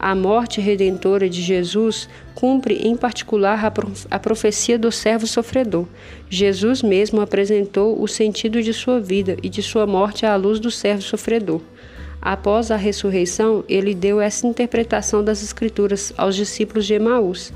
A 0.00 0.14
morte 0.14 0.60
redentora 0.60 1.28
de 1.28 1.42
Jesus 1.42 2.08
cumpre 2.32 2.74
em 2.86 2.96
particular 2.96 3.60
a 4.08 4.18
profecia 4.18 4.78
do 4.78 4.92
servo 4.92 5.26
sofredor. 5.26 5.86
Jesus 6.30 6.82
mesmo 6.82 7.20
apresentou 7.20 8.00
o 8.00 8.06
sentido 8.06 8.62
de 8.62 8.72
sua 8.72 9.00
vida 9.00 9.36
e 9.42 9.48
de 9.48 9.60
sua 9.60 9.88
morte 9.88 10.24
à 10.24 10.36
luz 10.36 10.60
do 10.60 10.70
servo 10.70 11.02
sofredor. 11.02 11.60
Após 12.22 12.70
a 12.70 12.76
ressurreição, 12.76 13.64
ele 13.68 13.92
deu 13.92 14.20
essa 14.20 14.46
interpretação 14.46 15.24
das 15.24 15.42
Escrituras 15.42 16.12
aos 16.16 16.36
discípulos 16.36 16.86
de 16.86 16.94
Emaús 16.94 17.52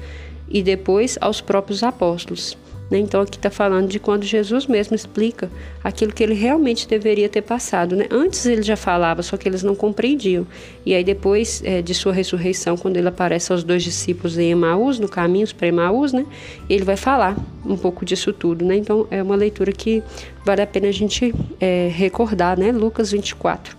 e 0.49 0.65
depois 0.65 1.17
aos 1.21 1.41
próprios 1.41 1.85
apóstolos. 1.85 2.59
Né? 2.93 2.99
Então 2.99 3.23
aqui 3.23 3.39
está 3.39 3.49
falando 3.49 3.89
de 3.89 3.99
quando 3.99 4.23
Jesus 4.23 4.67
mesmo 4.67 4.95
explica 4.95 5.51
aquilo 5.83 6.13
que 6.13 6.23
ele 6.23 6.35
realmente 6.35 6.87
deveria 6.87 7.27
ter 7.27 7.41
passado. 7.41 7.97
Né? 7.97 8.07
Antes 8.11 8.45
ele 8.45 8.63
já 8.63 8.77
falava, 8.77 9.23
só 9.23 9.39
que 9.39 9.49
eles 9.49 9.63
não 9.63 9.75
compreendiam. 9.75 10.47
E 10.85 10.95
aí 10.95 11.03
depois 11.03 11.63
é, 11.65 11.81
de 11.81 11.95
sua 11.95 12.13
ressurreição, 12.13 12.77
quando 12.77 12.99
ele 12.99 13.09
aparece 13.09 13.51
aos 13.51 13.65
dois 13.65 13.83
discípulos 13.83 14.37
em 14.37 14.51
Emaús, 14.51 14.99
no 14.99 15.09
caminho 15.09 15.49
para 15.55 15.69
Emaús, 15.69 16.13
né? 16.13 16.27
ele 16.69 16.85
vai 16.85 16.97
falar 16.97 17.35
um 17.65 17.79
pouco 17.79 18.05
disso 18.05 18.31
tudo. 18.31 18.63
Né? 18.63 18.77
Então 18.77 19.07
é 19.11 19.23
uma 19.23 19.37
leitura 19.37 19.73
que 19.73 20.03
vale 20.45 20.61
a 20.61 20.67
pena 20.67 20.89
a 20.89 20.93
gente 20.93 21.35
é, 21.59 21.89
recordar, 21.91 22.59
né? 22.59 22.71
Lucas 22.73 23.11
24. 23.11 23.75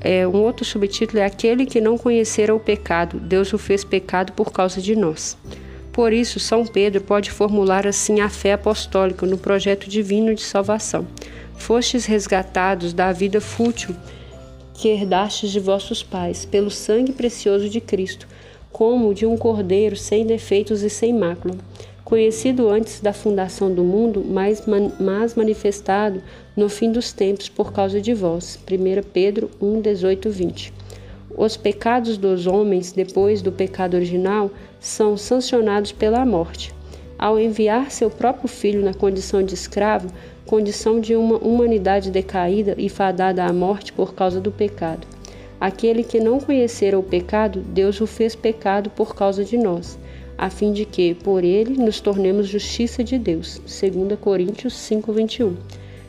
É, 0.00 0.26
um 0.28 0.36
outro 0.36 0.64
subtítulo 0.64 1.18
é 1.18 1.24
Aquele 1.24 1.66
que 1.66 1.80
não 1.80 1.98
conhecera 1.98 2.54
o 2.54 2.60
pecado, 2.60 3.18
Deus 3.18 3.52
o 3.52 3.58
fez 3.58 3.82
pecado 3.82 4.32
por 4.32 4.52
causa 4.52 4.80
de 4.80 4.94
nós. 4.94 5.36
Por 5.92 6.12
isso, 6.12 6.38
São 6.38 6.64
Pedro 6.64 7.00
pode 7.00 7.30
formular 7.30 7.86
assim 7.86 8.20
a 8.20 8.28
fé 8.28 8.52
apostólica 8.52 9.26
no 9.26 9.36
projeto 9.36 9.88
divino 9.88 10.34
de 10.34 10.42
salvação. 10.42 11.06
Fostes 11.56 12.06
resgatados 12.06 12.92
da 12.92 13.12
vida 13.12 13.40
fútil 13.40 13.94
que 14.80 14.88
herdastes 14.88 15.50
de 15.50 15.60
vossos 15.60 16.02
pais, 16.02 16.46
pelo 16.46 16.70
sangue 16.70 17.12
precioso 17.12 17.68
de 17.68 17.82
Cristo, 17.82 18.26
como 18.72 19.12
de 19.12 19.26
um 19.26 19.36
cordeiro 19.36 19.94
sem 19.94 20.24
defeitos 20.24 20.82
e 20.82 20.88
sem 20.88 21.12
mácula, 21.12 21.54
conhecido 22.02 22.66
antes 22.66 22.98
da 22.98 23.12
fundação 23.12 23.72
do 23.72 23.84
mundo, 23.84 24.24
mas, 24.26 24.64
mas 24.98 25.34
manifestado 25.34 26.22
no 26.56 26.70
fim 26.70 26.90
dos 26.90 27.12
tempos 27.12 27.46
por 27.46 27.74
causa 27.74 28.00
de 28.00 28.14
vós. 28.14 28.58
1 28.66 29.02
Pedro 29.12 29.50
1, 29.60 29.82
18, 29.82 30.30
20. 30.30 30.72
Os 31.36 31.56
pecados 31.56 32.16
dos 32.16 32.46
homens, 32.46 32.92
depois 32.92 33.40
do 33.40 33.52
pecado 33.52 33.94
original, 33.94 34.50
são 34.80 35.16
sancionados 35.16 35.92
pela 35.92 36.24
morte. 36.26 36.74
Ao 37.18 37.38
enviar 37.38 37.90
seu 37.90 38.10
próprio 38.10 38.48
filho 38.48 38.82
na 38.82 38.94
condição 38.94 39.42
de 39.42 39.54
escravo, 39.54 40.08
condição 40.44 41.00
de 41.00 41.14
uma 41.14 41.36
humanidade 41.36 42.10
decaída 42.10 42.74
e 42.76 42.88
fadada 42.88 43.44
à 43.44 43.52
morte 43.52 43.92
por 43.92 44.14
causa 44.14 44.40
do 44.40 44.50
pecado. 44.50 45.06
Aquele 45.60 46.02
que 46.02 46.18
não 46.18 46.40
conhecera 46.40 46.98
o 46.98 47.02
pecado, 47.02 47.60
Deus 47.60 48.00
o 48.00 48.06
fez 48.06 48.34
pecado 48.34 48.90
por 48.90 49.14
causa 49.14 49.44
de 49.44 49.56
nós, 49.58 49.98
a 50.36 50.48
fim 50.48 50.72
de 50.72 50.86
que, 50.86 51.14
por 51.14 51.44
ele, 51.44 51.76
nos 51.76 52.00
tornemos 52.00 52.48
justiça 52.48 53.04
de 53.04 53.18
Deus. 53.18 53.60
2 53.66 54.18
Coríntios 54.18 54.72
5:21. 54.72 55.54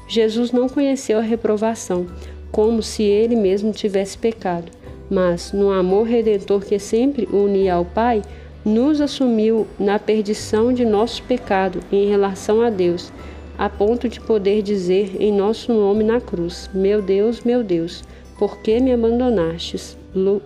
Jesus 0.08 0.52
não 0.52 0.68
conheceu 0.70 1.20
a 1.20 1.22
reprovação, 1.22 2.08
como 2.52 2.82
se 2.82 3.04
ele 3.04 3.36
mesmo 3.36 3.72
tivesse 3.72 4.18
pecado, 4.18 4.72
mas 5.12 5.52
no 5.52 5.70
amor 5.70 6.08
redentor 6.08 6.64
que 6.64 6.80
sempre 6.80 7.28
unia 7.34 7.74
ao 7.74 7.84
Pai, 7.84 8.22
nos 8.64 9.02
assumiu 9.02 9.68
na 9.78 10.00
perdição 10.00 10.72
de 10.72 10.86
nosso 10.86 11.22
pecado 11.24 11.82
em 11.92 12.08
relação 12.08 12.62
a 12.62 12.70
Deus, 12.70 13.12
a 13.58 13.68
ponto 13.68 14.08
de 14.08 14.22
poder 14.22 14.62
dizer 14.62 15.18
em 15.20 15.34
nosso 15.34 15.74
nome 15.74 16.02
na 16.02 16.22
cruz: 16.22 16.70
Meu 16.74 17.02
Deus, 17.02 17.42
meu 17.42 17.62
Deus, 17.62 18.06
por 18.40 18.60
que 18.60 18.80
me 18.80 18.94
abandonastes? 18.94 19.98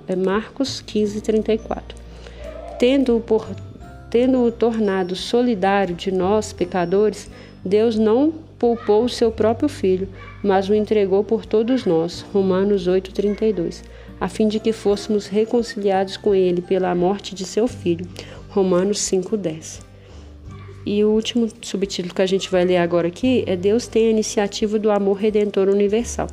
É 0.07 0.15
Marcos 0.15 0.81
15, 0.81 1.22
34. 1.22 1.95
Tendo-o 2.79 3.19
por, 3.19 3.48
tendo 4.10 4.51
tornado 4.51 5.15
solidário 5.15 5.93
de 5.93 6.12
nós, 6.12 6.51
pecadores, 6.51 7.29
Deus 7.63 7.95
não 7.95 8.34
poupou 8.57 9.03
o 9.03 9.10
seu 9.10 9.31
próprio 9.31 9.69
Filho, 9.69 10.10
mas 10.41 10.69
o 10.69 10.73
entregou 10.73 11.23
por 11.23 11.45
todos 11.45 11.86
nós. 11.86 12.25
Romanos 12.34 12.88
8, 12.88 13.12
32 13.12 13.84
a 14.19 14.28
fim 14.28 14.47
de 14.47 14.60
que 14.60 14.71
fôssemos 14.71 15.28
reconciliados 15.28 16.17
com 16.17 16.34
ele 16.34 16.62
pela 16.62 16.93
morte 16.95 17.36
de 17.36 17.45
seu 17.45 17.67
filho. 17.67 18.08
Romanos 18.49 18.99
5:10. 18.99 19.82
E 20.86 21.04
o 21.04 21.10
último 21.10 21.49
subtítulo 21.62 22.13
que 22.13 22.21
a 22.21 22.28
gente 22.28 22.49
vai 22.49 22.63
ler 22.63 22.78
agora 22.78 23.08
aqui 23.08 23.43
é 23.47 23.56
Deus 23.56 23.88
tem 23.88 24.08
a 24.08 24.12
iniciativa 24.12 24.78
do 24.78 24.91
amor 24.91 25.17
redentor 25.17 25.67
universal. 25.67 26.28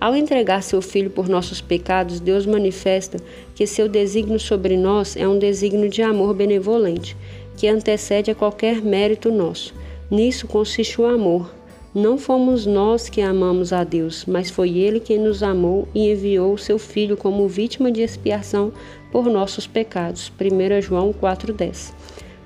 Ao 0.00 0.14
entregar 0.14 0.62
seu 0.62 0.80
filho 0.80 1.10
por 1.10 1.28
nossos 1.28 1.60
pecados, 1.60 2.20
Deus 2.20 2.46
manifesta 2.46 3.18
que 3.54 3.66
seu 3.66 3.88
desígnio 3.88 4.38
sobre 4.38 4.76
nós 4.76 5.16
é 5.16 5.26
um 5.26 5.38
desígnio 5.38 5.88
de 5.88 6.02
amor 6.02 6.34
benevolente, 6.34 7.16
que 7.56 7.66
antecede 7.66 8.30
a 8.30 8.34
qualquer 8.34 8.80
mérito 8.80 9.32
nosso. 9.32 9.74
Nisso 10.08 10.46
consiste 10.46 11.00
o 11.00 11.06
amor, 11.06 11.52
não 11.98 12.16
fomos 12.16 12.64
nós 12.64 13.08
que 13.08 13.20
amamos 13.20 13.72
a 13.72 13.82
Deus, 13.82 14.24
mas 14.24 14.48
foi 14.48 14.78
Ele 14.78 15.00
quem 15.00 15.18
nos 15.18 15.42
amou 15.42 15.88
e 15.94 16.10
enviou 16.12 16.54
o 16.54 16.58
seu 16.58 16.78
Filho 16.78 17.16
como 17.16 17.48
vítima 17.48 17.90
de 17.90 18.00
expiação 18.02 18.72
por 19.10 19.26
nossos 19.26 19.66
pecados. 19.66 20.32
1 20.40 20.80
João 20.80 21.12
4,10 21.12 21.92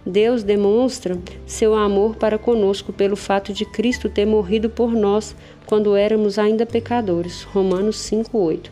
Deus 0.04 0.42
demonstra 0.42 1.16
seu 1.46 1.74
amor 1.74 2.16
para 2.16 2.38
conosco 2.38 2.92
pelo 2.92 3.14
fato 3.14 3.52
de 3.52 3.64
Cristo 3.64 4.08
ter 4.08 4.26
morrido 4.26 4.68
por 4.68 4.92
nós 4.92 5.36
quando 5.66 5.94
éramos 5.94 6.38
ainda 6.38 6.66
pecadores. 6.66 7.42
Romanos 7.44 7.98
5,8 7.98 8.70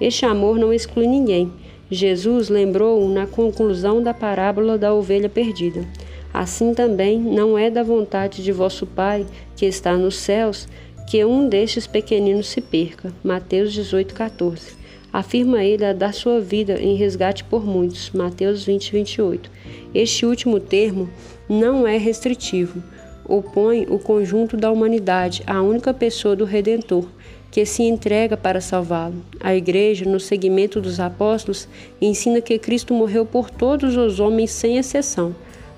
Este 0.00 0.26
amor 0.26 0.58
não 0.58 0.72
exclui 0.72 1.06
ninguém. 1.06 1.52
Jesus 1.90 2.50
lembrou 2.50 3.08
na 3.08 3.26
conclusão 3.26 4.02
da 4.02 4.12
parábola 4.12 4.76
da 4.76 4.92
ovelha 4.92 5.28
perdida. 5.28 5.84
Assim 6.32 6.74
também 6.74 7.18
não 7.18 7.56
é 7.56 7.70
da 7.70 7.82
vontade 7.82 8.42
de 8.42 8.52
vosso 8.52 8.86
Pai, 8.86 9.26
que 9.56 9.64
está 9.64 9.96
nos 9.96 10.16
céus, 10.16 10.68
que 11.08 11.24
um 11.24 11.48
destes 11.48 11.86
pequeninos 11.86 12.48
se 12.48 12.60
perca. 12.60 13.12
Mateus 13.24 13.72
18:14. 13.72 14.76
Afirma 15.10 15.64
ele 15.64 15.86
a 15.86 15.94
dar 15.94 16.12
sua 16.12 16.38
vida 16.38 16.78
em 16.78 16.94
resgate 16.94 17.42
por 17.44 17.64
muitos. 17.64 18.10
Mateus 18.10 18.62
20, 18.62 18.92
28. 18.92 19.50
Este 19.94 20.26
último 20.26 20.60
termo 20.60 21.08
não 21.48 21.86
é 21.86 21.96
restritivo. 21.96 22.82
Opõe 23.24 23.86
o 23.88 23.98
conjunto 23.98 24.54
da 24.54 24.70
humanidade 24.70 25.42
à 25.46 25.62
única 25.62 25.94
pessoa 25.94 26.36
do 26.36 26.44
Redentor, 26.44 27.06
que 27.50 27.64
se 27.64 27.82
entrega 27.82 28.36
para 28.36 28.60
salvá-lo. 28.60 29.22
A 29.40 29.54
Igreja, 29.54 30.04
no 30.04 30.20
segmento 30.20 30.78
dos 30.78 31.00
apóstolos, 31.00 31.66
ensina 32.00 32.42
que 32.42 32.58
Cristo 32.58 32.92
morreu 32.92 33.24
por 33.24 33.48
todos 33.48 33.96
os 33.96 34.20
homens 34.20 34.50
sem 34.50 34.76
exceção 34.76 35.34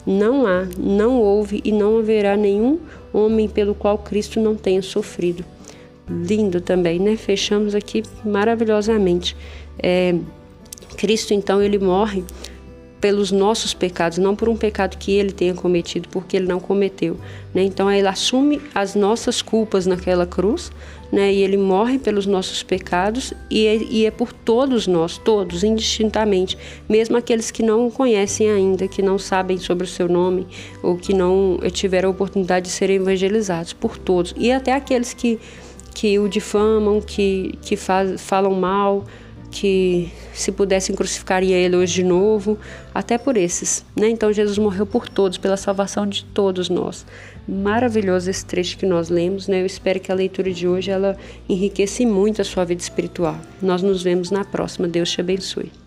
não 0.07 0.47
há, 0.47 0.67
não 0.79 1.21
houve 1.21 1.61
e 1.65 1.73
não 1.73 1.99
haverá 1.99 2.37
nenhum 2.37 2.79
homem 3.13 3.49
pelo 3.49 3.75
qual 3.75 3.99
Cristo 3.99 4.41
não 4.41 4.55
tenha 4.55 4.83
sofrido. 4.83 5.45
Lindo 6.09 6.61
também, 6.61 6.99
né? 6.99 7.17
Fechamos 7.17 7.75
aqui 7.75 8.03
maravilhosamente. 8.25 9.37
É, 9.79 10.15
Cristo, 10.97 11.33
então, 11.33 11.63
ele 11.63 11.79
morre 11.79 12.25
pelos 13.01 13.33
nossos 13.33 13.73
pecados, 13.73 14.19
não 14.19 14.37
por 14.37 14.49
um 14.49 14.57
pecado 14.57 14.99
que 14.99 15.13
ele 15.13 15.33
tenha 15.33 15.55
cometido, 15.55 16.09
porque 16.11 16.37
ele 16.37 16.47
não 16.47 16.61
cometeu. 16.61 17.17
Né? 17.55 17.63
Então 17.63 17.91
ele 17.91 18.07
assume 18.07 18.61
as 18.75 18.95
nossas 18.95 19.41
culpas 19.41 19.87
naquela 19.87 20.27
cruz, 20.27 20.71
né? 21.11 21.33
e 21.33 21.42
ele 21.42 21.57
morre 21.57 21.99
pelos 21.99 22.27
nossos 22.27 22.62
pecados, 22.62 23.33
e 23.51 23.66
é, 23.66 23.77
e 23.77 24.07
é 24.07 24.11
por 24.11 24.33
todos 24.33 24.87
nós, 24.87 25.18
todos, 25.18 25.64
indistintamente, 25.64 26.57
mesmo 26.88 27.16
aqueles 27.16 27.51
que 27.51 27.62
não 27.62 27.90
conhecem 27.90 28.51
ainda, 28.51 28.87
que 28.87 29.03
não 29.03 29.18
sabem 29.18 29.59
sobre 29.59 29.85
o 29.85 29.88
seu 29.88 30.09
nome, 30.09 30.46
ou 30.83 30.96
que 30.96 31.12
não 31.12 31.59
tiveram 31.73 32.09
a 32.09 32.12
oportunidade 32.12 32.66
de 32.66 32.73
serem 32.73 32.96
evangelizados, 32.96 33.73
por 33.73 33.96
todos, 33.96 34.35
e 34.37 34.53
até 34.53 34.73
aqueles 34.73 35.12
que, 35.12 35.38
que 35.94 36.18
o 36.18 36.29
difamam, 36.29 37.01
que, 37.01 37.59
que 37.62 37.77
faz, 37.77 38.20
falam 38.20 38.53
mal 38.53 39.05
que 39.51 40.11
se 40.33 40.53
pudessem 40.53 40.94
crucificaria 40.94 41.57
ele 41.57 41.77
hoje 41.77 41.94
de 41.94 42.05
novo, 42.05 42.57
até 42.94 43.18
por 43.18 43.37
esses, 43.37 43.85
né? 43.96 44.09
Então 44.09 44.33
Jesus 44.33 44.57
morreu 44.59 44.87
por 44.87 45.09
todos, 45.09 45.38
pela 45.38 45.57
salvação 45.57 46.07
de 46.07 46.25
todos 46.25 46.68
nós. 46.68 47.05
Maravilhoso 47.51 48.31
esse 48.31 48.47
trecho 48.47 48.79
que 48.79 48.87
nós 48.87 49.09
lemos, 49.09 49.49
né? 49.49 49.61
Eu 49.61 49.67
espero 49.67 49.99
que 49.99 50.13
a 50.13 50.15
leitura 50.15 50.53
de 50.53 50.69
hoje 50.69 50.93
ela 50.93 51.17
enriqueça 51.49 52.07
muito 52.07 52.41
a 52.41 52.45
sua 52.45 52.65
vida 52.65 52.81
espiritual. 52.81 53.37
Nós 53.61 53.83
nos 53.83 54.05
vemos 54.05 54.31
na 54.31 54.45
próxima. 54.45 54.87
Deus 54.87 55.11
te 55.11 55.21
abençoe. 55.21 55.80